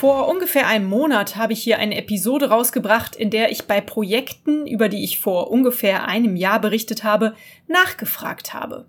[0.00, 4.66] Vor ungefähr einem Monat habe ich hier eine Episode rausgebracht, in der ich bei Projekten,
[4.66, 7.34] über die ich vor ungefähr einem Jahr berichtet habe,
[7.68, 8.86] nachgefragt habe.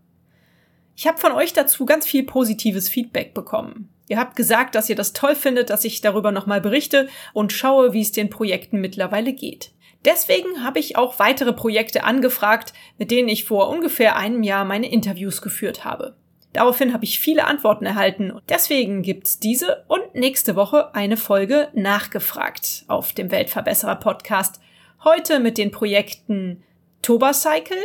[0.96, 3.90] Ich habe von euch dazu ganz viel positives Feedback bekommen.
[4.08, 7.92] Ihr habt gesagt, dass ihr das toll findet, dass ich darüber nochmal berichte und schaue,
[7.92, 9.74] wie es den Projekten mittlerweile geht.
[10.06, 14.90] Deswegen habe ich auch weitere Projekte angefragt, mit denen ich vor ungefähr einem Jahr meine
[14.90, 16.16] Interviews geführt habe.
[16.54, 18.34] Daraufhin habe ich viele Antworten erhalten.
[18.50, 24.60] Deswegen gibt's diese und nächste Woche eine Folge nachgefragt auf dem Weltverbesserer Podcast.
[25.04, 26.64] Heute mit den Projekten
[27.02, 27.82] Tobacycle,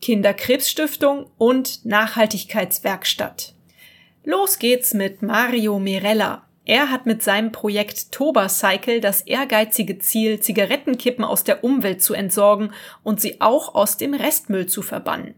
[0.00, 3.54] Kinderkrebsstiftung und Nachhaltigkeitswerkstatt.
[4.22, 6.46] Los geht's mit Mario Mirella.
[6.64, 12.72] Er hat mit seinem Projekt Tobacycle das ehrgeizige Ziel, Zigarettenkippen aus der Umwelt zu entsorgen
[13.02, 15.34] und sie auch aus dem Restmüll zu verbannen.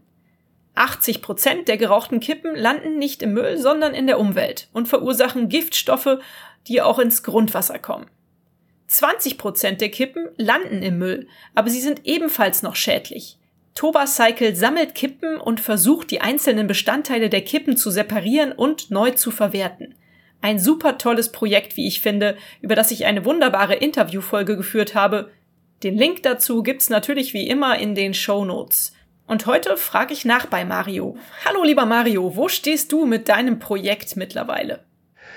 [0.77, 5.49] 80 Prozent der gerauchten Kippen landen nicht im Müll, sondern in der Umwelt und verursachen
[5.49, 6.19] Giftstoffe,
[6.67, 8.07] die auch ins Grundwasser kommen.
[8.87, 13.37] 20 Prozent der Kippen landen im Müll, aber sie sind ebenfalls noch schädlich.
[13.75, 19.29] Tobacycle sammelt Kippen und versucht, die einzelnen Bestandteile der Kippen zu separieren und neu zu
[19.29, 19.93] verwerten.
[20.41, 25.31] Ein super tolles Projekt, wie ich finde, über das ich eine wunderbare Interviewfolge geführt habe.
[25.83, 28.93] Den Link dazu gibt's natürlich wie immer in den Show Notes.
[29.27, 31.17] Und heute frage ich nach bei Mario.
[31.45, 34.86] Hallo lieber Mario, wo stehst du mit deinem Projekt mittlerweile?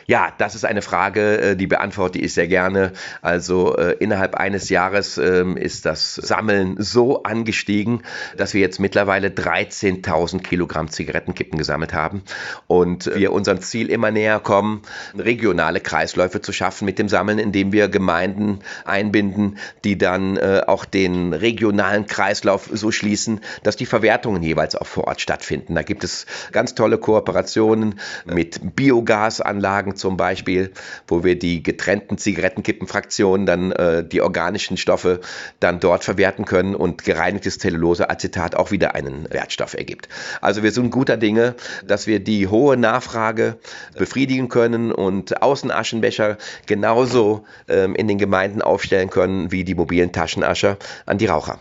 [0.07, 2.93] Ja, das ist eine Frage, äh, die beantworte ich sehr gerne.
[3.23, 8.03] Also äh, innerhalb eines Jahres ähm, ist das Sammeln so angestiegen,
[8.37, 12.23] dass wir jetzt mittlerweile 13.000 Kilogramm Zigarettenkippen gesammelt haben
[12.67, 14.83] und wir unserem Ziel immer näher kommen,
[15.17, 20.85] regionale Kreisläufe zu schaffen mit dem Sammeln, indem wir Gemeinden einbinden, die dann äh, auch
[20.85, 25.75] den regionalen Kreislauf so schließen, dass die Verwertungen jeweils auch vor Ort stattfinden.
[25.75, 30.73] Da gibt es ganz tolle Kooperationen mit Biogasanlagen zum Beispiel,
[31.07, 35.21] wo wir die getrennten Zigarettenkippenfraktionen dann äh, die organischen Stoffe
[35.61, 40.09] dann dort verwerten können und gereinigtes Zelluloseacetat auch wieder einen Wertstoff ergibt.
[40.41, 41.55] Also wir sind guter Dinge,
[41.87, 43.59] dass wir die hohe Nachfrage
[43.97, 50.77] befriedigen können und Außenaschenbecher genauso ähm, in den Gemeinden aufstellen können wie die mobilen Taschenascher
[51.07, 51.61] an die Raucher.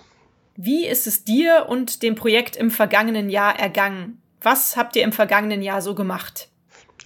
[0.55, 4.21] Wie ist es dir und dem Projekt im vergangenen Jahr ergangen?
[4.41, 6.49] Was habt ihr im vergangenen Jahr so gemacht?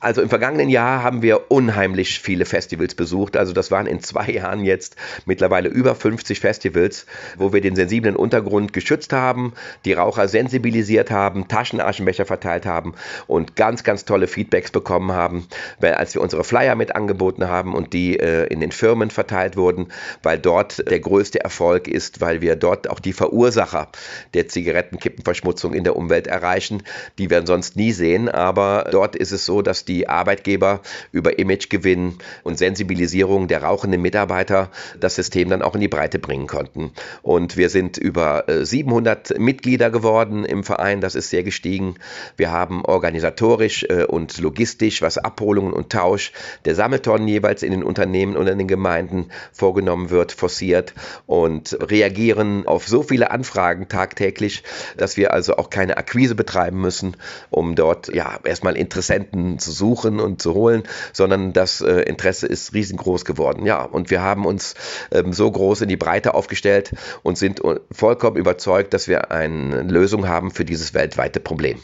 [0.04, 3.38] Also im vergangenen Jahr haben wir unheimlich viele Festivals besucht.
[3.38, 7.06] Also das waren in zwei Jahren jetzt mittlerweile über 50 Festivals,
[7.38, 9.54] wo wir den sensiblen Untergrund geschützt haben,
[9.86, 12.96] die Raucher sensibilisiert haben, Taschenaschenbecher verteilt haben
[13.28, 15.48] und ganz, ganz tolle Feedbacks bekommen haben,
[15.80, 19.56] weil als wir unsere Flyer mit angeboten haben und die äh, in den Firmen verteilt
[19.56, 19.88] wurden,
[20.22, 23.88] weil dort der größte Erfolg ist, weil wir dort auch die Verursacher
[24.34, 26.84] der Zigarettenkippenverschmutzung in der Umwelt erreichen,
[27.18, 28.28] die wir sonst nie sehen.
[28.28, 30.82] Aber dort ist es so, dass die die Arbeitgeber
[31.12, 36.48] über Imagegewinn und Sensibilisierung der rauchenden Mitarbeiter das System dann auch in die Breite bringen
[36.48, 36.92] konnten.
[37.22, 41.96] Und wir sind über 700 äh, Mitglieder geworden im Verein, das ist sehr gestiegen.
[42.38, 46.32] Wir haben organisatorisch äh, und logistisch, was Abholungen und Tausch
[46.66, 50.96] der Sammeltonnen jeweils in den Unternehmen und in den Gemeinden vorgenommen wird, forciert
[51.28, 54.64] und reagieren auf so viele Anfragen tagtäglich,
[54.98, 57.16] dass wir also auch keine Akquise betreiben müssen,
[57.52, 59.83] um dort ja erstmal Interessenten zu suchen
[60.20, 63.66] und zu holen, sondern das äh, Interesse ist riesengroß geworden.
[63.66, 64.76] Ja, und wir haben uns
[65.12, 67.62] ähm, so groß in die Breite aufgestellt und sind
[67.92, 71.80] vollkommen überzeugt, dass wir eine Lösung haben für dieses weltweite Problem.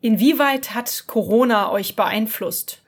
[0.00, 2.82] Inwieweit hat Corona euch beeinflusst?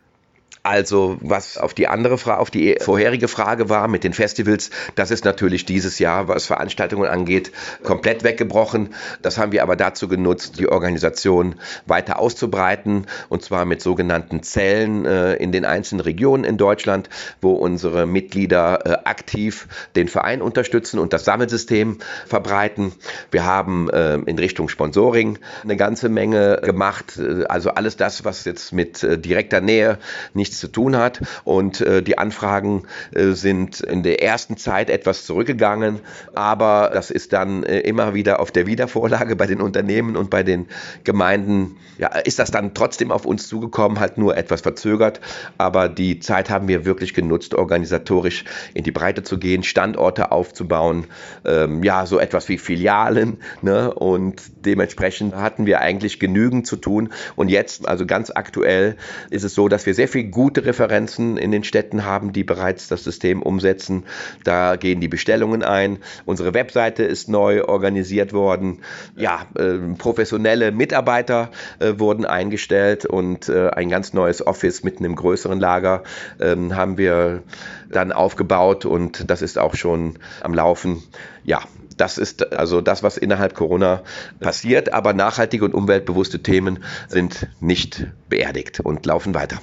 [0.63, 5.11] Also was auf die andere Frage, auf die vorherige Frage war mit den Festivals, das
[5.11, 7.51] ist natürlich dieses Jahr, was Veranstaltungen angeht,
[7.83, 8.91] komplett weggebrochen.
[9.23, 11.55] Das haben wir aber dazu genutzt, die Organisation
[11.87, 17.09] weiter auszubreiten und zwar mit sogenannten Zellen äh, in den einzelnen Regionen in Deutschland,
[17.41, 19.67] wo unsere Mitglieder äh, aktiv
[19.97, 22.93] den Verein unterstützen und das Sammelsystem verbreiten.
[23.31, 27.19] Wir haben äh, in Richtung Sponsoring eine ganze Menge gemacht,
[27.49, 29.99] also alles das, was jetzt mit direkter Nähe
[30.35, 31.21] nicht nichts zu tun hat.
[31.45, 32.83] Und äh, die Anfragen
[33.15, 36.01] äh, sind in der ersten Zeit etwas zurückgegangen,
[36.35, 40.43] aber das ist dann äh, immer wieder auf der Wiedervorlage bei den Unternehmen und bei
[40.43, 40.67] den
[41.05, 41.77] Gemeinden.
[41.99, 45.21] Ja, ist das dann trotzdem auf uns zugekommen, halt nur etwas verzögert.
[45.59, 48.45] Aber die Zeit haben wir wirklich genutzt, organisatorisch
[48.75, 51.05] in die Breite zu gehen, Standorte aufzubauen,
[51.45, 53.39] ähm, ja, so etwas wie Filialen.
[53.61, 53.93] Ne?
[53.93, 57.11] Und dementsprechend hatten wir eigentlich genügend zu tun.
[57.37, 58.97] Und jetzt, also ganz aktuell,
[59.29, 62.89] ist es so, dass wir sehr viele gute Referenzen in den Städten haben, die bereits
[62.89, 64.05] das System umsetzen.
[64.43, 65.99] Da gehen die Bestellungen ein.
[66.25, 68.79] Unsere Webseite ist neu organisiert worden.
[69.17, 75.15] Ja, äh, professionelle Mitarbeiter äh, wurden eingestellt und äh, ein ganz neues Office mit einem
[75.15, 76.05] größeren Lager
[76.41, 77.43] ähm, haben wir
[77.91, 81.03] dann aufgebaut und das ist auch schon am Laufen.
[81.45, 81.61] Ja,
[81.99, 84.05] das ist also das, was innerhalb Corona
[84.41, 89.59] passiert, aber nachhaltige und umweltbewusste Themen sind nicht beerdigt und laufen weiter.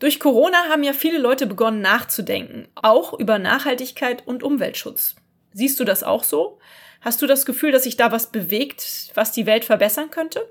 [0.00, 5.14] Durch Corona haben ja viele Leute begonnen nachzudenken, auch über Nachhaltigkeit und Umweltschutz.
[5.52, 6.58] Siehst du das auch so?
[7.02, 10.48] Hast du das Gefühl, dass sich da was bewegt, was die Welt verbessern könnte?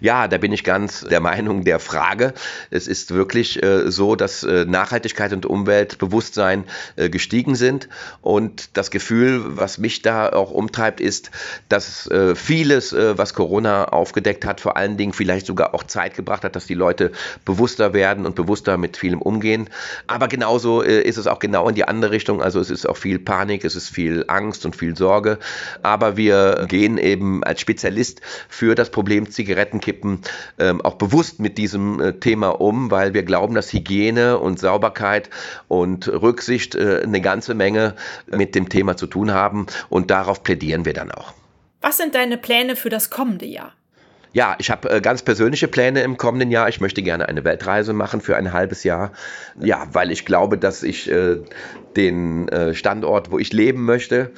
[0.00, 2.34] Ja, da bin ich ganz der Meinung der Frage.
[2.70, 6.64] Es ist wirklich äh, so, dass äh, Nachhaltigkeit und Umweltbewusstsein
[6.96, 7.88] äh, gestiegen sind.
[8.20, 11.30] Und das Gefühl, was mich da auch umtreibt, ist,
[11.68, 16.14] dass äh, vieles, äh, was Corona aufgedeckt hat, vor allen Dingen vielleicht sogar auch Zeit
[16.14, 17.12] gebracht hat, dass die Leute
[17.44, 19.70] bewusster werden und bewusster mit vielem umgehen.
[20.06, 22.42] Aber genauso äh, ist es auch genau in die andere Richtung.
[22.42, 25.38] Also es ist auch viel Panik, es ist viel Angst und viel Sorge.
[25.82, 30.20] Aber wir gehen eben als Spezialist für das Problem Zigaretten Kippen
[30.58, 35.30] ähm, auch bewusst mit diesem äh, Thema um, weil wir glauben, dass Hygiene und Sauberkeit
[35.68, 37.94] und Rücksicht äh, eine ganze Menge
[38.26, 41.32] mit dem Thema zu tun haben und darauf plädieren wir dann auch.
[41.80, 43.72] Was sind deine Pläne für das kommende Jahr?
[44.34, 46.68] Ja, ich habe äh, ganz persönliche Pläne im kommenden Jahr.
[46.68, 49.12] Ich möchte gerne eine Weltreise machen für ein halbes Jahr.
[49.60, 51.36] Ja, weil ich glaube, dass ich äh,
[51.96, 54.32] den äh, Standort, wo ich leben möchte,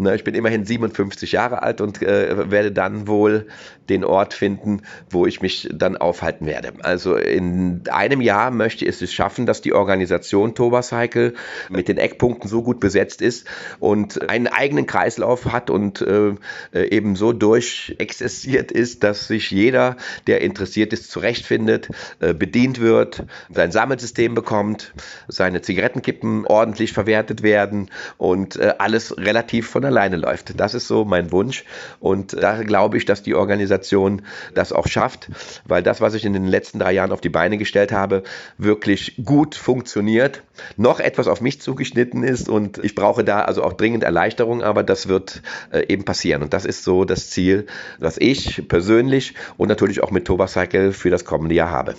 [0.00, 3.48] Ne, ich bin immerhin 57 Jahre alt und äh, werde dann wohl
[3.88, 6.74] den Ort finden, wo ich mich dann aufhalten werde.
[6.82, 11.34] Also in einem Jahr möchte ich es schaffen, dass die Organisation Tobacycle
[11.68, 13.48] mit den Eckpunkten so gut besetzt ist
[13.80, 16.34] und einen eigenen Kreislauf hat und äh,
[16.72, 19.96] eben so durchexerziert ist, dass sich jeder,
[20.28, 21.88] der interessiert ist, zurechtfindet,
[22.20, 24.92] äh, bedient wird, sein Sammelsystem bekommt,
[25.26, 30.58] seine Zigarettenkippen ordentlich verwertet werden und äh, alles relativ von alleine läuft.
[30.60, 31.64] Das ist so mein Wunsch
[32.00, 34.22] und da glaube ich, dass die Organisation
[34.54, 35.28] das auch schafft,
[35.66, 38.22] weil das, was ich in den letzten drei Jahren auf die Beine gestellt habe,
[38.56, 40.42] wirklich gut funktioniert,
[40.76, 44.82] noch etwas auf mich zugeschnitten ist und ich brauche da also auch dringend Erleichterung, aber
[44.82, 45.42] das wird
[45.72, 47.66] äh, eben passieren und das ist so das Ziel,
[47.98, 51.94] was ich persönlich und natürlich auch mit Tobacycle für das kommende Jahr habe.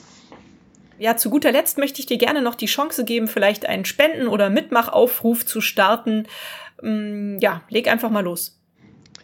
[1.00, 4.28] Ja, zu guter Letzt möchte ich dir gerne noch die Chance geben, vielleicht einen Spenden-
[4.28, 6.28] oder Mitmachaufruf zu starten.
[6.82, 8.59] Mm, ja, leg einfach mal los.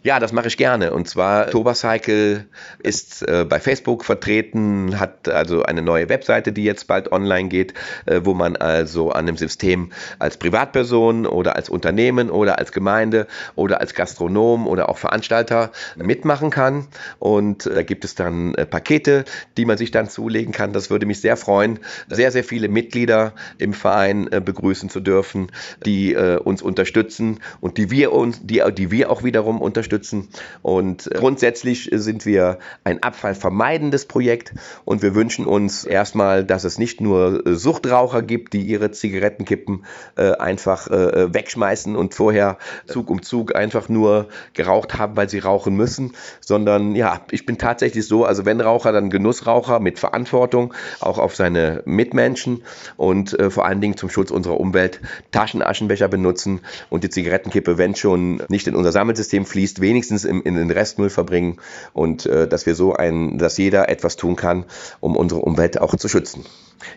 [0.02, 0.92] Ja, das mache ich gerne.
[0.92, 2.46] Und zwar Tobacycle
[2.78, 7.74] ist äh, bei Facebook vertreten, hat also eine neue Webseite, die jetzt bald online geht,
[8.04, 13.26] äh, wo man also an dem System als Privatperson oder als Unternehmen oder als Gemeinde
[13.56, 16.86] oder als Gastronom oder auch Veranstalter mitmachen kann.
[17.18, 19.24] Und äh, da gibt es dann äh, Pakete,
[19.56, 20.72] die man sich dann zulegen kann.
[20.72, 25.50] Das würde mich sehr freuen, sehr, sehr viele Mitglieder im Verein äh, begrüßen zu dürfen,
[25.84, 30.28] die äh, uns unterstützen und die wir uns, die, die wir auch wiederum unterstützen unterstützen.
[30.62, 34.52] Und äh, grundsätzlich sind wir ein abfallvermeidendes Projekt
[34.84, 39.84] und wir wünschen uns erstmal, dass es nicht nur äh, Suchtraucher gibt, die ihre Zigarettenkippen
[40.16, 45.74] äh, einfach wegschmeißen und vorher Zug um Zug einfach nur geraucht haben, weil sie rauchen
[45.74, 51.18] müssen, sondern ja, ich bin tatsächlich so, also wenn Raucher, dann Genussraucher mit Verantwortung, auch
[51.18, 52.62] auf seine Mitmenschen
[52.96, 55.00] und vor allen Dingen zum Schutz unserer Umwelt
[55.32, 56.60] Taschenaschenbecher benutzen
[56.90, 61.10] und die Zigarettenkippe, wenn schon nicht in unser Sammelsystem fließt, wenigstens im, in den Restmüll
[61.10, 61.58] verbringen
[61.92, 64.64] und äh, dass wir so ein, dass jeder etwas tun kann,
[65.00, 66.44] um unsere Umwelt auch zu schützen.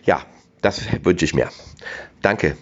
[0.04, 0.22] Ja,
[0.62, 1.48] das wünsche ich mir.
[2.22, 2.56] Danke.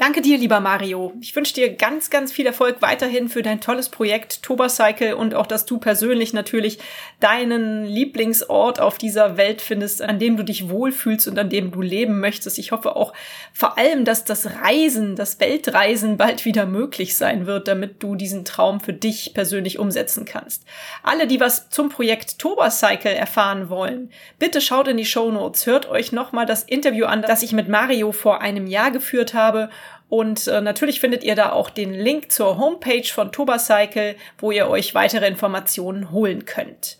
[0.00, 1.12] Danke dir, lieber Mario.
[1.20, 5.46] Ich wünsche dir ganz, ganz viel Erfolg weiterhin für dein tolles Projekt Tobacycle und auch,
[5.46, 6.78] dass du persönlich natürlich
[7.20, 11.82] deinen Lieblingsort auf dieser Welt findest, an dem du dich wohlfühlst und an dem du
[11.82, 12.58] leben möchtest.
[12.58, 13.12] Ich hoffe auch
[13.52, 18.46] vor allem, dass das Reisen, das Weltreisen bald wieder möglich sein wird, damit du diesen
[18.46, 20.64] Traum für dich persönlich umsetzen kannst.
[21.02, 25.90] Alle, die was zum Projekt Tobacycle erfahren wollen, bitte schaut in die Show Notes, hört
[25.90, 29.68] euch nochmal das Interview an, das ich mit Mario vor einem Jahr geführt habe
[30.08, 34.68] und äh, natürlich findet ihr da auch den Link zur Homepage von Tobacycle, wo ihr
[34.68, 36.98] euch weitere Informationen holen könnt.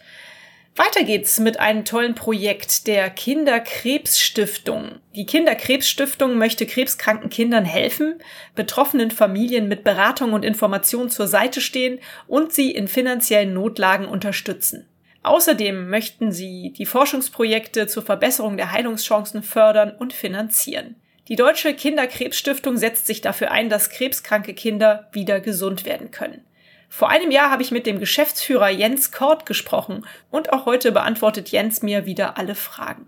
[0.76, 5.00] Weiter geht's mit einem tollen Projekt der Kinderkrebsstiftung.
[5.16, 8.22] Die Kinderkrebsstiftung möchte krebskranken Kindern helfen,
[8.54, 14.86] betroffenen Familien mit Beratung und Information zur Seite stehen und sie in finanziellen Notlagen unterstützen.
[15.22, 20.94] Außerdem möchten sie die Forschungsprojekte zur Verbesserung der Heilungschancen fördern und finanzieren.
[21.30, 26.40] Die Deutsche Kinderkrebsstiftung setzt sich dafür ein, dass krebskranke Kinder wieder gesund werden können.
[26.88, 31.50] Vor einem Jahr habe ich mit dem Geschäftsführer Jens Kort gesprochen und auch heute beantwortet
[31.50, 33.06] Jens mir wieder alle Fragen.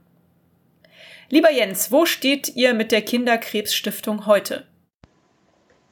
[1.31, 4.69] Lieber Jens, wo steht ihr mit der Kinderkrebsstiftung heute?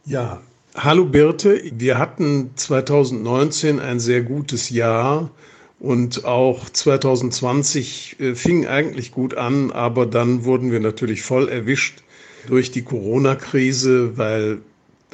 [0.04, 0.40] Ja,
[0.76, 1.60] hallo Birte.
[1.72, 5.32] Wir hatten 2019 ein sehr gutes Jahr
[5.80, 12.04] und auch 2020 äh, fing eigentlich gut an, aber dann wurden wir natürlich voll erwischt
[12.46, 14.58] durch die Corona-Krise, weil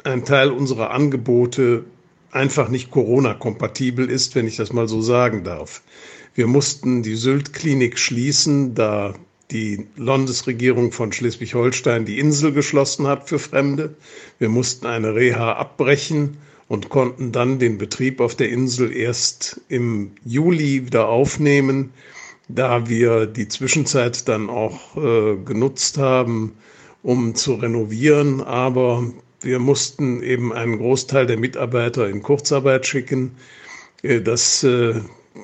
[0.03, 1.85] ein Teil unserer Angebote
[2.31, 5.81] einfach nicht Corona-kompatibel ist, wenn ich das mal so sagen darf.
[6.35, 9.15] Wir mussten die Sylt-Klinik schließen, da
[9.51, 13.95] die Landesregierung von Schleswig-Holstein die Insel geschlossen hat für Fremde.
[14.39, 20.11] Wir mussten eine Reha abbrechen und konnten dann den Betrieb auf der Insel erst im
[20.25, 21.91] Juli wieder aufnehmen,
[22.49, 26.53] da wir die Zwischenzeit dann auch äh, genutzt haben,
[27.07, 28.41] um zu renovieren.
[28.41, 29.09] Aber
[29.39, 33.37] wir mussten eben einen Großteil der Mitarbeiter in Kurzarbeit schicken.
[34.03, 34.95] Äh, das äh,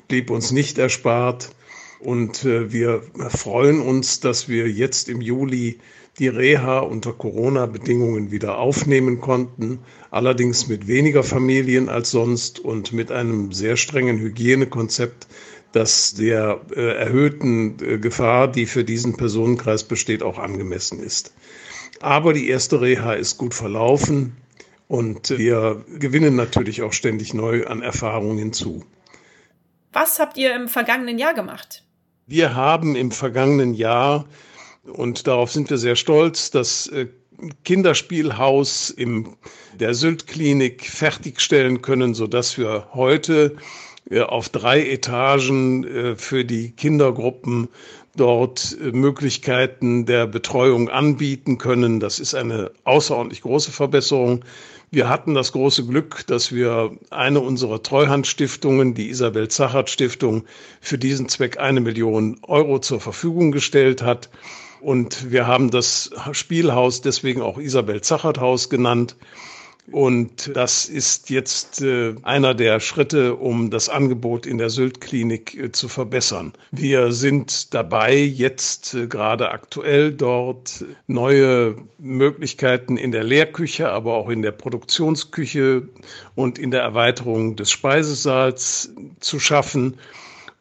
[0.06, 1.54] blieb uns nicht erspart.
[2.00, 5.78] Und äh, wir freuen uns, dass wir jetzt im Juli
[6.18, 9.80] die Reha unter Corona-Bedingungen wieder aufnehmen konnten,
[10.10, 15.26] allerdings mit weniger Familien als sonst und mit einem sehr strengen Hygienekonzept,
[15.72, 21.34] das der erhöhten Gefahr, die für diesen Personenkreis besteht, auch angemessen ist.
[22.00, 24.36] Aber die erste Reha ist gut verlaufen
[24.86, 28.84] und wir gewinnen natürlich auch ständig neu an Erfahrungen hinzu.
[29.92, 31.82] Was habt ihr im vergangenen Jahr gemacht?
[32.26, 34.26] Wir haben im vergangenen Jahr,
[34.92, 37.06] und darauf sind wir sehr stolz, das äh,
[37.64, 39.36] Kinderspielhaus in
[39.78, 43.56] der Sylt-Klinik fertigstellen können, sodass wir heute
[44.10, 47.68] äh, auf drei Etagen äh, für die Kindergruppen
[48.16, 51.98] dort Möglichkeiten der Betreuung anbieten können.
[51.98, 54.44] Das ist eine außerordentlich große Verbesserung.
[54.92, 60.44] Wir hatten das große Glück, dass wir eine unserer Treuhandstiftungen, die Isabel Zachert Stiftung,
[60.80, 64.30] für diesen Zweck eine Million Euro zur Verfügung gestellt hat.
[64.84, 69.16] Und wir haben das Spielhaus deswegen auch Isabel Zachert Haus genannt.
[69.90, 75.72] Und das ist jetzt äh, einer der Schritte, um das Angebot in der Sylt-Klinik äh,
[75.72, 76.52] zu verbessern.
[76.70, 84.28] Wir sind dabei, jetzt äh, gerade aktuell dort neue Möglichkeiten in der Lehrküche, aber auch
[84.28, 85.88] in der Produktionsküche
[86.34, 89.96] und in der Erweiterung des Speisesaals zu schaffen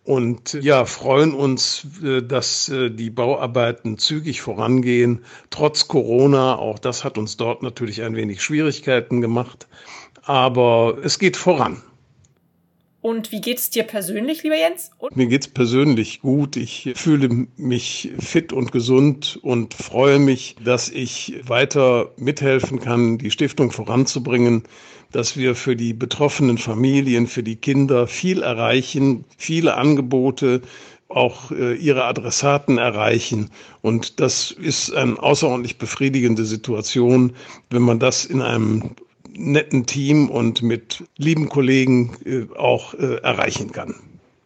[0.04, 6.58] und ja, freuen uns, äh, dass äh, die Bauarbeiten zügig vorangehen, trotz Corona.
[6.58, 9.68] Auch das hat uns dort natürlich ein wenig Schwierigkeiten gemacht,
[10.24, 11.82] aber es geht voran.
[13.04, 14.92] Und wie geht's dir persönlich, lieber Jens?
[14.98, 16.56] Und Mir geht's persönlich gut.
[16.56, 23.30] Ich fühle mich fit und gesund und freue mich, dass ich weiter mithelfen kann, die
[23.30, 24.64] Stiftung voranzubringen
[25.12, 30.62] dass wir für die betroffenen Familien, für die Kinder viel erreichen, viele Angebote,
[31.08, 33.52] auch äh, ihre Adressaten erreichen.
[33.84, 37.34] Und das ist eine außerordentlich befriedigende Situation,
[37.70, 38.96] wenn man das in einem
[39.36, 43.96] netten Team und mit lieben Kollegen äh, auch äh, erreichen kann.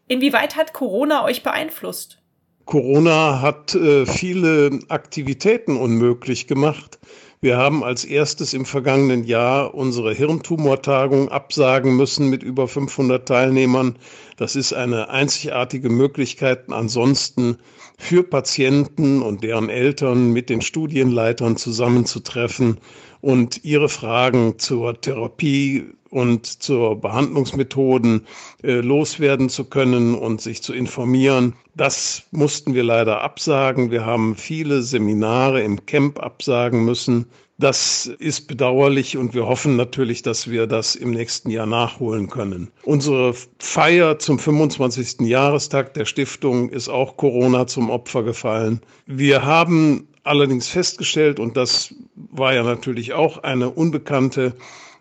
[0.08, 2.20] Inwieweit hat Corona euch beeinflusst?
[2.66, 7.00] Corona hat äh, viele Aktivitäten unmöglich gemacht.
[7.40, 13.98] Wir haben als erstes im vergangenen Jahr unsere Hirntumortagung absagen müssen mit über 500 Teilnehmern.
[14.38, 17.58] Das ist eine einzigartige Möglichkeit, ansonsten
[18.00, 22.80] für Patienten und deren Eltern mit den Studienleitern zusammenzutreffen
[23.22, 28.26] und ihre Fragen zur Therapie und zur Behandlungsmethoden
[28.64, 31.54] äh, loswerden zu können und sich zu informieren.
[31.76, 33.92] Das mussten wir leider absagen.
[33.92, 37.28] Wir haben viele Seminare im Camp absagen müssen.
[37.60, 42.70] Das ist bedauerlich und wir hoffen natürlich, dass wir das im nächsten Jahr nachholen können.
[42.84, 45.22] Unsere Feier zum 25.
[45.22, 48.82] Jahrestag der Stiftung ist auch Corona zum Opfer gefallen.
[49.08, 54.56] Wir haben allerdings festgestellt, und das war ja natürlich auch eine Unbekannte,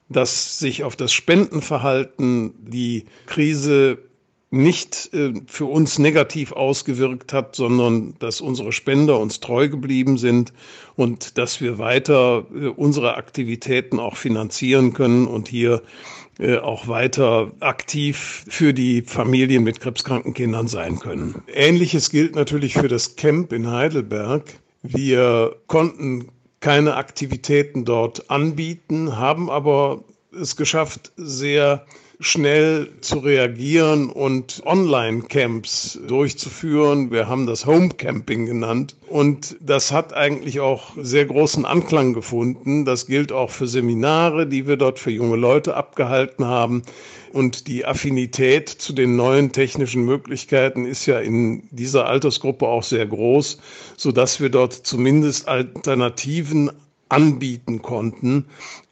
[0.09, 3.99] dass sich auf das Spendenverhalten die Krise
[4.51, 10.53] nicht äh, für uns negativ ausgewirkt hat, sondern dass unsere Spender uns treu geblieben sind
[10.95, 15.83] und dass wir weiter äh, unsere Aktivitäten auch finanzieren können und hier
[16.39, 21.43] äh, auch weiter aktiv für die Familien mit krebskranken Kindern sein können.
[21.53, 24.45] Ähnliches gilt natürlich für das Camp in Heidelberg.
[24.89, 26.29] Wir konnten
[26.61, 31.87] keine Aktivitäten dort anbieten, haben aber es geschafft, sehr
[32.21, 37.11] schnell zu reagieren und Online-Camps durchzuführen.
[37.11, 38.97] Wir haben das Home-Camping genannt.
[39.09, 42.85] Und das hat eigentlich auch sehr großen Anklang gefunden.
[42.85, 46.83] Das gilt auch für Seminare, die wir dort für junge Leute abgehalten haben.
[47.33, 53.05] Und die Affinität zu den neuen technischen Möglichkeiten ist ja in dieser Altersgruppe auch sehr
[53.05, 53.59] groß,
[53.97, 56.71] so dass wir dort zumindest Alternativen
[57.09, 58.47] anbieten konnten.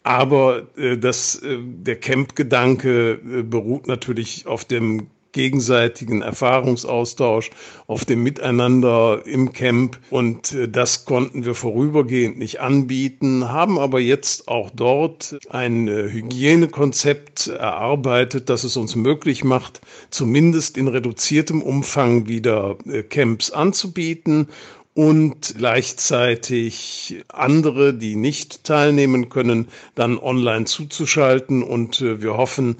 [0.04, 7.50] Aber äh, das, äh, der Camp-Gedanke äh, beruht natürlich auf dem gegenseitigen Erfahrungsaustausch,
[7.86, 9.98] auf dem Miteinander im Camp.
[10.08, 16.10] Und äh, das konnten wir vorübergehend nicht anbieten, haben aber jetzt auch dort ein äh,
[16.10, 19.80] Hygienekonzept erarbeitet, das es uns möglich macht,
[20.10, 24.48] zumindest in reduziertem Umfang wieder äh, Camps anzubieten
[24.94, 31.62] und gleichzeitig andere, die nicht teilnehmen können, dann online zuzuschalten.
[31.62, 32.76] Und äh, wir hoffen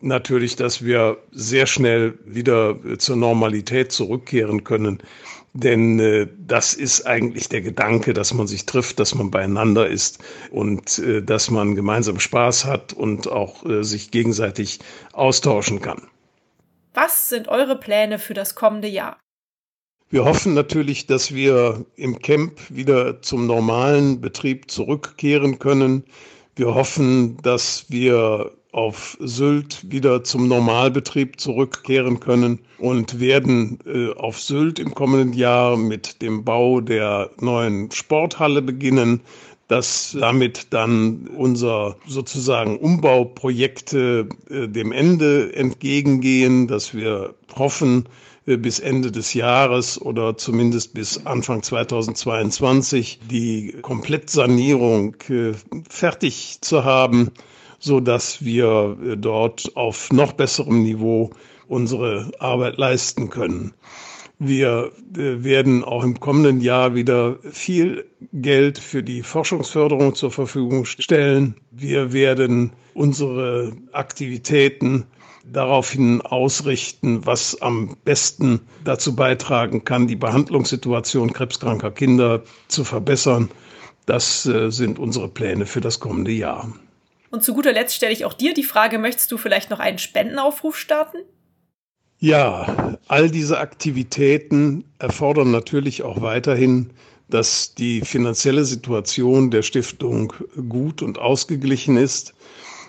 [0.00, 5.02] natürlich, dass wir sehr schnell wieder äh, zur Normalität zurückkehren können.
[5.52, 10.22] Denn äh, das ist eigentlich der Gedanke, dass man sich trifft, dass man beieinander ist
[10.52, 14.78] und äh, dass man gemeinsam Spaß hat und auch äh, sich gegenseitig
[15.12, 16.02] austauschen kann.
[16.94, 19.18] Was sind eure Pläne für das kommende Jahr?
[20.10, 26.02] Wir hoffen natürlich, dass wir im Camp wieder zum normalen Betrieb zurückkehren können.
[26.56, 34.40] Wir hoffen, dass wir auf Sylt wieder zum Normalbetrieb zurückkehren können und werden äh, auf
[34.40, 39.20] Sylt im kommenden Jahr mit dem Bau der neuen Sporthalle beginnen,
[39.68, 48.08] dass damit dann unser sozusagen Umbauprojekte äh, dem Ende entgegengehen, dass wir hoffen,
[48.56, 55.52] bis Ende des Jahres oder zumindest bis Anfang 2022 die Komplettsanierung äh,
[55.88, 57.30] fertig zu haben,
[57.78, 61.30] so dass wir äh, dort auf noch besserem Niveau
[61.68, 63.74] unsere Arbeit leisten können.
[64.40, 71.56] Wir werden auch im kommenden Jahr wieder viel Geld für die Forschungsförderung zur Verfügung stellen.
[71.72, 75.06] Wir werden unsere Aktivitäten
[75.52, 83.50] daraufhin ausrichten, was am besten dazu beitragen kann, die Behandlungssituation krebskranker Kinder zu verbessern.
[84.06, 86.72] Das äh, sind unsere Pläne für das kommende Jahr.
[87.30, 89.98] Und zu guter Letzt stelle ich auch dir die Frage, möchtest du vielleicht noch einen
[89.98, 91.18] Spendenaufruf starten?
[92.18, 96.90] Ja, all diese Aktivitäten erfordern natürlich auch weiterhin,
[97.28, 100.32] dass die finanzielle Situation der Stiftung
[100.68, 102.34] gut und ausgeglichen ist.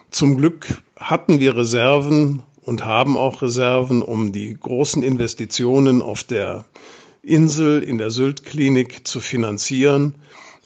[0.10, 6.66] Zum Glück hatten wir Reserven und haben auch Reserven, um die großen Investitionen auf der
[7.22, 10.16] Insel in der Sylt-Klinik zu finanzieren.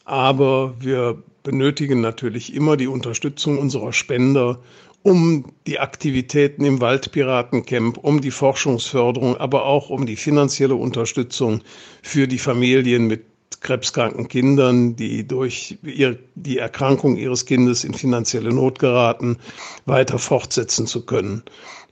[0.06, 4.60] Aber wir benötigen natürlich immer die Unterstützung unserer Spender,
[5.04, 11.62] um die Aktivitäten im Waldpiratencamp, um die Forschungsförderung, aber auch um die finanzielle Unterstützung
[12.02, 18.54] für die Familien mit krebskranken Kindern, die durch ihr, die Erkrankung ihres Kindes in finanzielle
[18.54, 19.38] Not geraten,
[19.86, 21.44] weiter fortsetzen zu können.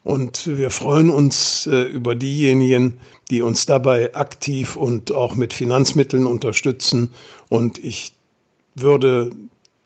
[0.03, 6.25] Und wir freuen uns äh, über diejenigen, die uns dabei aktiv und auch mit Finanzmitteln
[6.25, 7.11] unterstützen.
[7.49, 8.13] Und ich
[8.75, 9.31] würde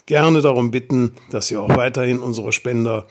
[0.05, 3.07] gerne darum bitten, dass Sie auch weiterhin unsere Spender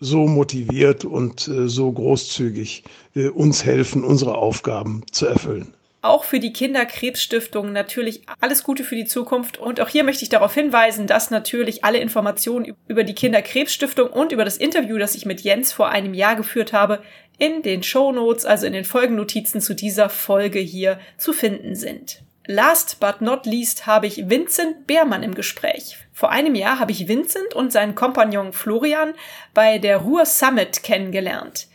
[0.00, 5.74] so motiviert und äh, so großzügig äh, uns helfen, unsere Aufgaben zu erfüllen
[6.06, 9.58] auch für die Kinderkrebsstiftung natürlich alles Gute für die Zukunft.
[9.58, 14.32] Und auch hier möchte ich darauf hinweisen, dass natürlich alle Informationen über die Kinderkrebsstiftung und
[14.32, 17.02] über das Interview, das ich mit Jens vor einem Jahr geführt habe,
[17.38, 22.22] in den Show Notes, also in den Folgennotizen zu dieser Folge hier zu finden sind.
[22.46, 25.98] Last but not least habe ich Vincent Beermann im Gespräch.
[26.12, 29.14] Vor einem Jahr habe ich Vincent und seinen Kompagnon Florian
[29.52, 31.66] bei der Ruhr Summit kennengelernt.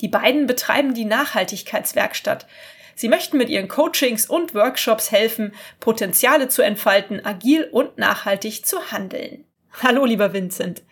[0.00, 2.46] Die beiden betreiben die Nachhaltigkeitswerkstatt.
[2.94, 8.92] Sie möchten mit ihren Coachings und Workshops helfen, Potenziale zu entfalten, agil und nachhaltig zu
[8.92, 9.44] handeln.
[9.82, 10.82] Hallo, lieber Vincent.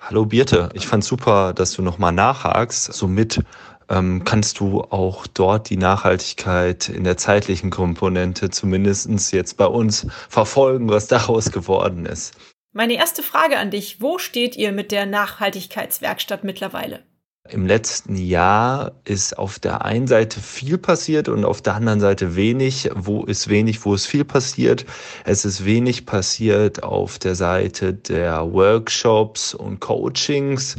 [0.00, 2.92] Hallo Birte, ich fand super, dass du nochmal nachhakst.
[2.92, 3.40] Somit
[3.88, 10.06] ähm, kannst du auch dort die Nachhaltigkeit in der zeitlichen Komponente zumindest jetzt bei uns
[10.28, 12.34] verfolgen, was daraus geworden ist.
[12.72, 17.02] Meine erste Frage an dich, wo steht ihr mit der Nachhaltigkeitswerkstatt mittlerweile?
[17.50, 22.36] Im letzten Jahr ist auf der einen Seite viel passiert und auf der anderen Seite
[22.36, 22.90] wenig.
[22.94, 24.84] Wo ist wenig, wo ist viel passiert?
[25.24, 30.76] Es ist wenig passiert auf der Seite der Workshops und Coachings.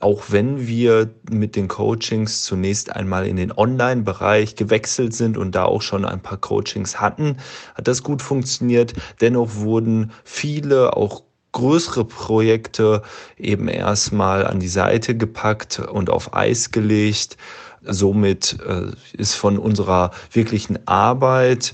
[0.00, 5.64] Auch wenn wir mit den Coachings zunächst einmal in den Online-Bereich gewechselt sind und da
[5.64, 7.36] auch schon ein paar Coachings hatten,
[7.74, 8.94] hat das gut funktioniert.
[9.20, 11.25] Dennoch wurden viele auch
[11.56, 13.02] größere Projekte
[13.38, 17.38] eben erstmal an die Seite gepackt und auf Eis gelegt.
[17.82, 21.72] Somit äh, ist von unserer wirklichen Arbeit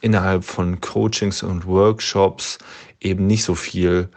[0.00, 2.56] innerhalb von Coachings und Workshops
[3.00, 4.08] eben nicht so viel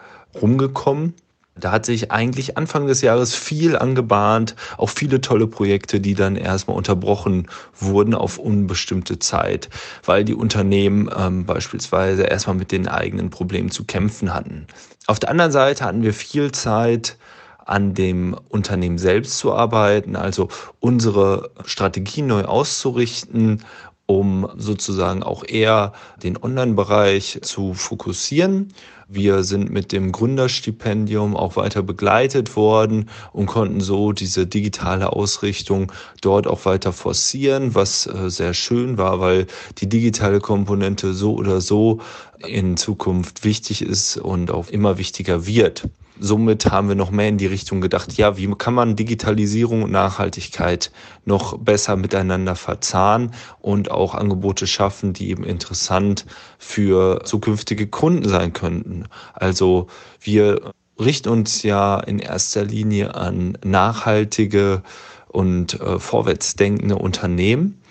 [0.42, 1.14] rumgekommen.
[1.56, 6.38] Da hat sich eigentlich Anfang des Jahres viel angebahnt, auch viele tolle Projekte, die dann
[6.38, 9.70] erstmal unterbrochen wurden auf unbestimmte Zeit,
[10.06, 14.66] weil die Unternehmen ähm, beispielsweise erstmal mit den eigenen Problemen zu kämpfen hatten.
[15.08, 17.18] Auf der anderen Seite hatten wir viel Zeit,
[17.66, 23.64] an dem Unternehmen selbst zu arbeiten, also unsere Strategie neu auszurichten,
[24.08, 28.74] um sozusagen auch eher den Online-Bereich zu fokussieren.
[29.14, 35.92] Wir sind mit dem Gründerstipendium auch weiter begleitet worden und konnten so diese digitale Ausrichtung
[36.22, 39.48] dort auch weiter forcieren, was äh, sehr schön war, weil
[39.80, 42.00] die digitale Komponente so oder so
[42.48, 45.90] in Zukunft wichtig ist und auch immer wichtiger wird
[46.22, 49.92] somit haben wir noch mehr in die Richtung gedacht, ja, wie kann man Digitalisierung und
[49.92, 50.92] Nachhaltigkeit
[51.26, 56.26] noch besser miteinander verzahnen und auch Angebote schaffen, die eben interessant
[56.60, 59.06] für zukünftige Kunden sein könnten.
[59.34, 59.88] Also
[60.20, 64.84] wir richten uns ja in erster Linie an nachhaltige
[65.28, 67.82] und äh, vorwärtsdenkende Unternehmen.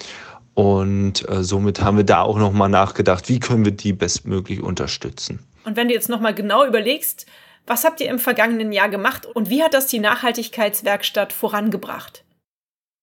[0.54, 5.40] Und äh, somit haben wir da auch nochmal nachgedacht, wie können wir die bestmöglich unterstützen.
[5.64, 7.26] Und wenn du jetzt nochmal genau überlegst,
[7.70, 12.24] was habt ihr im vergangenen Jahr gemacht und wie hat das die Nachhaltigkeitswerkstatt vorangebracht?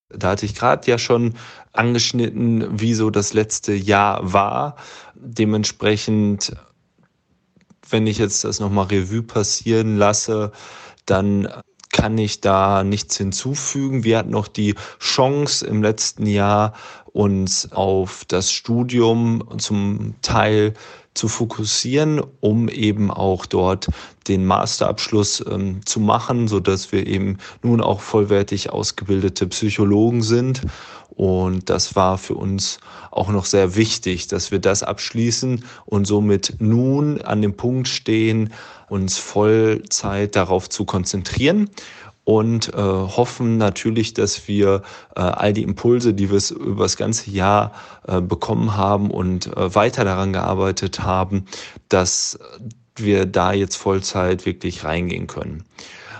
[0.09, 1.35] Da hatte ich gerade ja schon
[1.71, 4.75] angeschnitten, wie so das letzte Jahr war.
[5.15, 6.51] Dementsprechend,
[7.89, 10.51] wenn ich jetzt das nochmal Revue passieren lasse,
[11.05, 11.47] dann
[11.97, 14.03] kann ich da nichts hinzufügen.
[14.03, 16.73] Wir hatten noch die Chance im letzten Jahr,
[17.11, 20.75] uns auf das Studium zum Teil
[21.15, 23.87] zu fokussieren, um eben auch dort
[24.27, 30.61] den Masterabschluss ähm, zu machen, so dass wir eben nun auch vollwertig ausgebildete Psychologen sind.
[31.09, 32.77] Und das war für uns
[33.09, 38.53] auch noch sehr wichtig, dass wir das abschließen und somit nun an dem Punkt stehen,
[38.89, 41.69] uns Vollzeit darauf zu konzentrieren
[42.23, 44.81] und äh, hoffen natürlich, dass wir
[45.15, 47.71] äh, all die Impulse, die wir über das ganze Jahr
[48.05, 51.45] äh, bekommen haben und äh, weiter daran gearbeitet haben,
[51.87, 52.37] dass
[52.97, 55.63] wir da jetzt Vollzeit wirklich reingehen können.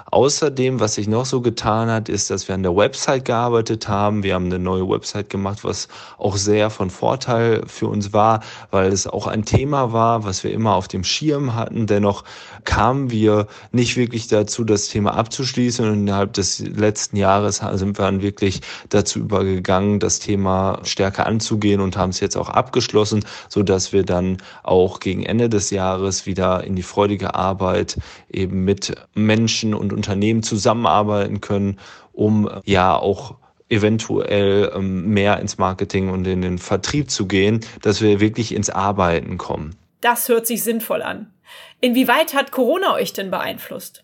[0.10, 4.24] Außerdem, was sich noch so getan hat, ist, dass wir an der Website gearbeitet haben.
[4.24, 8.40] Wir haben eine neue Website gemacht, was auch sehr von Vorteil für uns war,
[8.72, 11.88] weil es auch ein Thema war, was wir immer auf dem Schirm hatten.
[11.88, 12.24] Dennoch
[12.64, 15.86] kamen wir nicht wirklich dazu, das Thema abzuschließen.
[15.86, 21.82] Und innerhalb des letzten Jahres sind wir dann wirklich dazu übergegangen, das Thema stärker anzugehen
[21.82, 26.26] und haben es jetzt auch abgeschlossen, so dass wir dann auch gegen Ende des Jahres
[26.26, 27.98] wieder in die freudige Arbeit
[28.32, 31.80] eben mit Menschen und Unternehmen zusammenarbeiten können,
[32.14, 33.36] um ja auch
[33.70, 38.70] eventuell ähm, mehr ins Marketing und in den Vertrieb zu gehen, dass wir wirklich ins
[38.70, 39.76] Arbeiten kommen.
[40.02, 41.34] Das hört sich sinnvoll an.
[41.82, 44.04] Inwieweit hat Corona euch denn beeinflusst?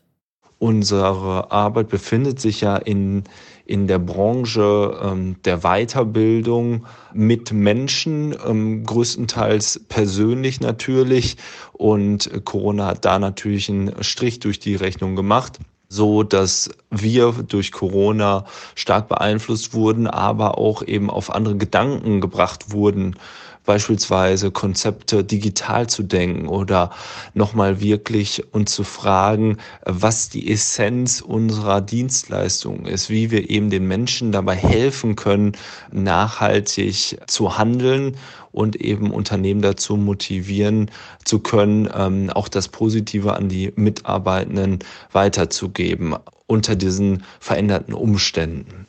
[0.59, 3.23] Unsere Arbeit befindet sich ja in,
[3.65, 11.35] in der Branche ähm, der Weiterbildung mit Menschen, ähm, größtenteils persönlich natürlich.
[11.73, 15.59] Und Corona hat da natürlich einen Strich durch die Rechnung gemacht
[15.93, 22.71] so dass wir durch Corona stark beeinflusst wurden, aber auch eben auf andere Gedanken gebracht
[22.71, 23.15] wurden,
[23.63, 26.89] beispielsweise Konzepte digital zu denken oder
[27.33, 33.87] nochmal wirklich uns zu fragen, was die Essenz unserer Dienstleistung ist, wie wir eben den
[33.87, 35.53] Menschen dabei helfen können,
[35.91, 38.17] nachhaltig zu handeln
[38.53, 40.89] und eben Unternehmen dazu motivieren
[41.25, 44.79] zu können, ähm, auch das Positive an die Mitarbeitenden
[45.11, 46.15] weiterzugeben
[46.47, 48.87] unter diesen veränderten Umständen.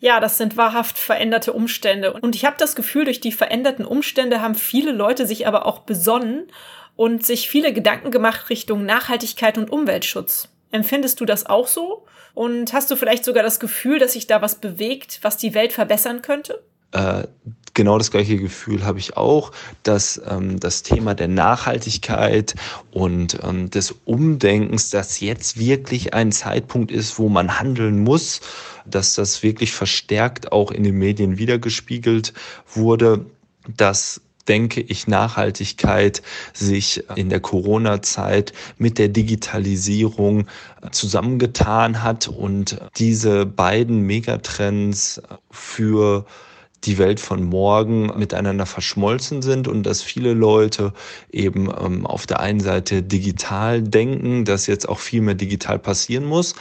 [0.00, 2.12] Ja, das sind wahrhaft veränderte Umstände.
[2.12, 5.80] Und ich habe das Gefühl, durch die veränderten Umstände haben viele Leute sich aber auch
[5.80, 6.48] besonnen
[6.96, 10.48] und sich viele Gedanken gemacht Richtung Nachhaltigkeit und Umweltschutz.
[10.72, 12.04] Empfindest du das auch so?
[12.34, 15.72] Und hast du vielleicht sogar das Gefühl, dass sich da was bewegt, was die Welt
[15.72, 16.62] verbessern könnte?
[16.92, 17.24] Äh,
[17.74, 22.54] genau das gleiche Gefühl habe ich auch, dass ähm, das Thema der Nachhaltigkeit
[22.90, 28.40] und ähm, des Umdenkens, dass jetzt wirklich ein Zeitpunkt ist, wo man handeln muss,
[28.84, 32.32] dass das wirklich verstärkt auch in den Medien wiedergespiegelt
[32.74, 33.26] wurde,
[33.76, 40.46] dass denke ich, Nachhaltigkeit sich in der Corona-Zeit mit der Digitalisierung
[40.90, 46.26] zusammengetan hat und diese beiden Megatrends für
[46.84, 50.92] die Welt von morgen miteinander verschmolzen sind und dass viele Leute
[51.30, 56.24] eben ähm, auf der einen Seite digital denken, dass jetzt auch viel mehr digital passieren
[56.24, 56.54] muss,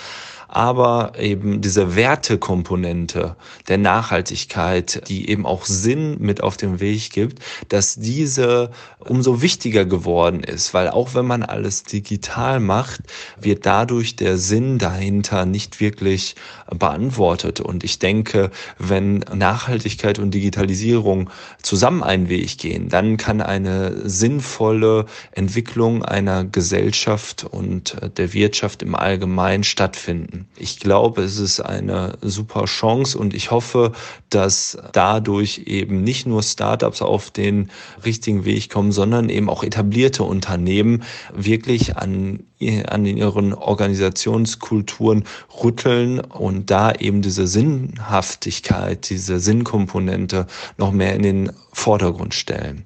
[0.51, 3.37] aber eben diese Wertekomponente
[3.69, 9.85] der Nachhaltigkeit, die eben auch Sinn mit auf den Weg gibt, dass diese umso wichtiger
[9.85, 13.01] geworden ist, weil auch wenn man alles digital macht,
[13.39, 16.35] wird dadurch der Sinn dahinter nicht wirklich
[16.69, 17.61] beantwortet.
[17.61, 21.29] Und ich denke, wenn Nachhaltigkeit und Digitalisierung
[21.61, 28.95] zusammen einen Weg gehen, dann kann eine sinnvolle Entwicklung einer Gesellschaft und der Wirtschaft im
[28.95, 30.40] Allgemeinen stattfinden.
[30.57, 33.91] Ich glaube, es ist eine super Chance und ich hoffe,
[34.29, 37.69] dass dadurch eben nicht nur Startups auf den
[38.05, 42.43] richtigen Weg kommen, sondern eben auch etablierte Unternehmen wirklich an,
[42.87, 45.25] an ihren Organisationskulturen
[45.63, 52.85] rütteln und da eben diese Sinnhaftigkeit, diese Sinnkomponente noch mehr in den Vordergrund stellen.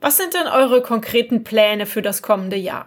[0.00, 2.86] Was sind denn eure konkreten Pläne für das kommende Jahr?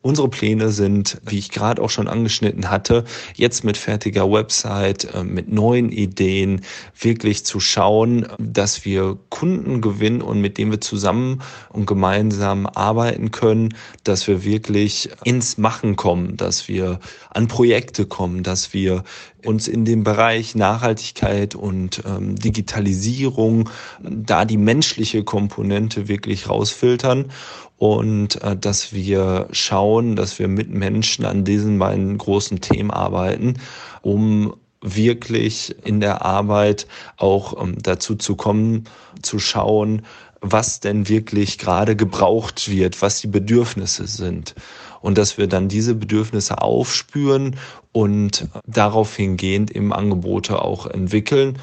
[0.00, 5.24] Unsere Pläne sind, wie ich gerade auch schon angeschnitten hatte, jetzt mit fertiger Website, äh,
[5.24, 6.60] mit neuen Ideen
[6.98, 13.32] wirklich zu schauen, dass wir Kunden gewinnen und mit denen wir zusammen und gemeinsam arbeiten
[13.32, 19.02] können, dass wir wirklich ins Machen kommen, dass wir an Projekte kommen, dass wir
[19.44, 23.70] uns in dem Bereich Nachhaltigkeit und ähm, Digitalisierung
[24.00, 27.26] da die menschliche Komponente wirklich rausfiltern
[27.76, 33.54] und äh, dass wir schauen, dass wir mit Menschen an diesen beiden großen Themen arbeiten,
[34.02, 38.84] um wirklich in der Arbeit auch ähm, dazu zu kommen,
[39.22, 40.02] zu schauen,
[40.40, 44.54] was denn wirklich gerade gebraucht wird, was die Bedürfnisse sind.
[45.00, 47.56] Und dass wir dann diese Bedürfnisse aufspüren
[47.92, 51.58] und darauf hingehend eben Angebote auch entwickeln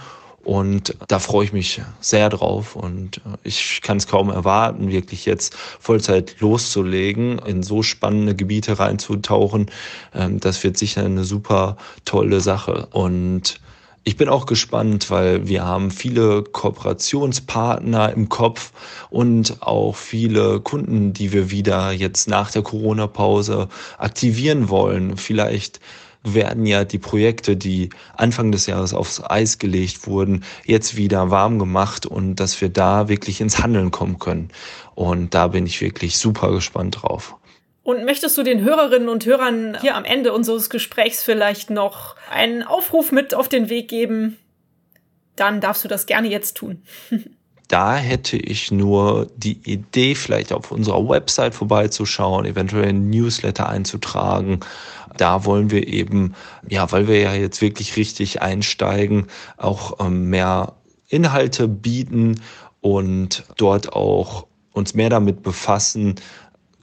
[0.45, 5.25] und da freue ich mich sehr drauf und äh, ich kann es kaum erwarten, wirklich
[5.25, 9.71] jetzt Vollzeit loszulegen, in so spannende Gebiete reinzutauchen.
[10.13, 12.87] Ähm, das wird sicher eine super tolle Sache.
[12.91, 13.59] Und
[14.07, 18.71] ich bin auch gespannt, weil wir haben viele Kooperationspartner im Kopf
[19.09, 25.17] und auch viele Kunden, die wir wieder jetzt nach der Corona-Pause aktivieren wollen.
[25.17, 25.79] Vielleicht
[26.23, 31.57] werden ja die Projekte, die Anfang des Jahres aufs Eis gelegt wurden, jetzt wieder warm
[31.57, 34.49] gemacht und dass wir da wirklich ins Handeln kommen können.
[34.93, 37.35] Und da bin ich wirklich super gespannt drauf.
[37.85, 42.63] Und möchtest du den Hörerinnen und Hörern hier am Ende unseres Gesprächs vielleicht noch einen
[42.63, 44.37] Aufruf mit auf den Weg geben?
[45.35, 46.81] Dann darfst du das gerne jetzt tun.
[47.67, 54.61] da hätte ich nur die Idee, vielleicht auf unserer Website vorbeizuschauen, eventuell ein Newsletter einzutragen
[55.17, 56.35] da wollen wir eben,
[56.67, 60.73] ja, weil wir ja jetzt wirklich richtig einsteigen, auch ähm, mehr
[61.07, 62.41] Inhalte bieten
[62.81, 66.15] und dort auch uns mehr damit befassen,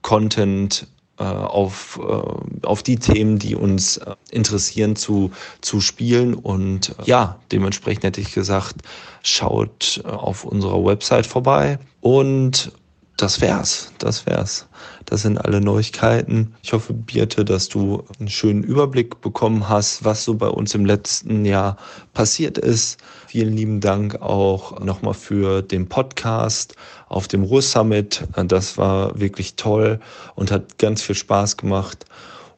[0.01, 0.89] Content
[1.23, 6.35] auf, äh, auf die Themen, die uns äh, interessieren, zu, zu spielen.
[6.35, 8.77] Und äh, ja, dementsprechend hätte ich gesagt,
[9.23, 12.73] schaut äh, auf unserer Website vorbei und
[13.17, 13.93] das wär's.
[13.99, 14.67] Das wär's.
[15.05, 16.55] Das sind alle Neuigkeiten.
[16.63, 20.87] Ich hoffe, Birte, dass du einen schönen Überblick bekommen hast, was so bei uns im
[20.87, 21.77] letzten Jahr
[22.15, 22.99] passiert ist.
[23.27, 26.75] Vielen lieben Dank auch nochmal für den Podcast
[27.09, 28.25] auf dem Ruhr Summit.
[28.47, 30.01] Das war wirklich toll
[30.35, 32.07] und hat ganz viel Spaß gemacht.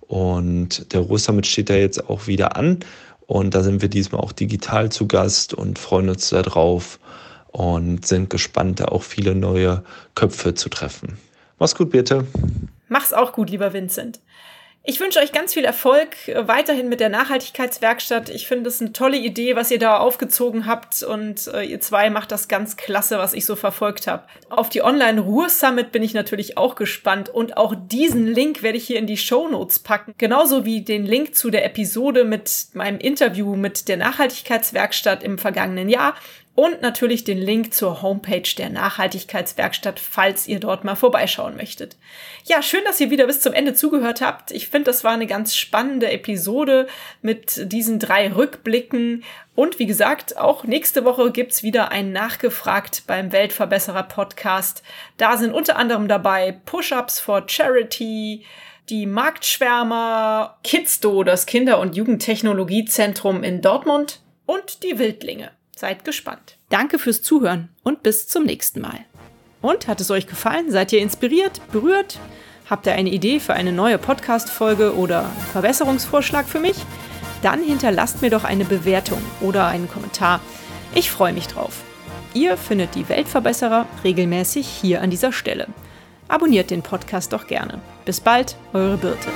[0.01, 2.81] Und der Ruhr Summit steht da jetzt auch wieder an.
[3.27, 6.99] Und da sind wir diesmal auch digital zu Gast und freuen uns darauf
[7.55, 9.85] und sind gespannt, da auch viele neue
[10.17, 11.19] Köpfe zu treffen.
[11.61, 12.27] Mach's gut, Birte.
[12.89, 14.19] Mach's auch gut, lieber Vincent.
[14.87, 18.29] Ich wünsche euch ganz viel Erfolg weiterhin mit der Nachhaltigkeitswerkstatt.
[18.29, 22.11] Ich finde es eine tolle Idee, was ihr da aufgezogen habt und äh, ihr zwei
[22.11, 24.25] macht das ganz klasse, was ich so verfolgt habe.
[24.51, 28.77] Auf die Online Ruhr Summit bin ich natürlich auch gespannt und auch diesen Link werde
[28.77, 32.67] ich hier in die Show Notes packen, genauso wie den Link zu der Episode mit
[32.75, 36.15] meinem Interview mit der Nachhaltigkeitswerkstatt im vergangenen Jahr
[36.55, 41.97] und natürlich den Link zur Homepage der Nachhaltigkeitswerkstatt, falls ihr dort mal vorbeischauen möchtet.
[42.45, 44.53] Ja, schön, dass ihr wieder bis zum Ende zugehört habt.
[44.53, 46.87] Ich finde, das war eine ganz spannende Episode
[47.23, 49.25] mit diesen drei Rückblicken.
[49.57, 54.85] Und wie gesagt, auch nächste Woche gibt's wieder ein Nachgefragt beim Weltverbesserer Podcast.
[55.17, 58.45] Da sind unter anderem dabei Push-Ups for Charity,
[58.91, 65.51] die Marktschwärmer, Kidsto, das Kinder- und Jugendtechnologiezentrum in Dortmund und die Wildlinge.
[65.77, 66.59] Seid gespannt.
[66.69, 69.01] Danke fürs Zuhören und bis zum nächsten Mal.
[69.61, 70.71] Und hat es euch gefallen?
[70.71, 72.19] Seid ihr inspiriert, berührt?
[72.69, 76.77] Habt ihr eine Idee für eine neue Podcast-Folge oder einen Verbesserungsvorschlag für mich?
[77.43, 80.41] Dann hinterlasst mir doch eine Bewertung oder einen Kommentar.
[80.95, 81.83] Ich freue mich drauf.
[82.33, 85.67] Ihr findet die Weltverbesserer regelmäßig hier an dieser Stelle.
[86.27, 87.81] Abonniert den Podcast doch gerne.
[88.05, 89.29] Bis bald, eure Birte.